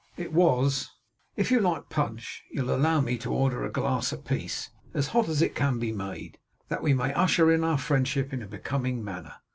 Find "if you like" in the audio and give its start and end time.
1.35-1.89